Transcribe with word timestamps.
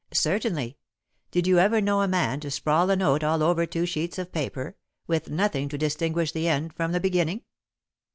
"Certainly. 0.13 0.79
Did 1.29 1.45
you 1.45 1.59
ever 1.59 1.79
know 1.79 2.01
a 2.01 2.07
man 2.07 2.39
to 2.39 2.49
sprawl 2.49 2.89
a 2.89 2.95
note 2.95 3.23
all 3.23 3.43
over 3.43 3.67
two 3.67 3.85
sheets 3.85 4.17
of 4.17 4.31
paper, 4.31 4.75
with 5.05 5.29
nothing 5.29 5.69
to 5.69 5.77
distinguish 5.77 6.31
the 6.31 6.47
end 6.47 6.73
from 6.73 6.91
the 6.91 6.99
beginning? 6.99 7.43